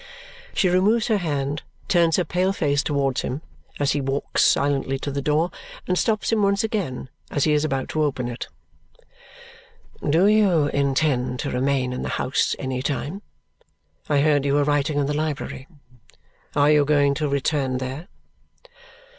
[0.55, 3.43] She removes her hand, turns her pale face towards him
[3.79, 5.51] as he walks silently to the door,
[5.87, 8.47] and stops him once again as he is about to open it.
[10.09, 13.21] "Do you intend to remain in the house any time?
[14.09, 15.67] I heard you were writing in the library.
[16.55, 18.07] Are you going to return there?"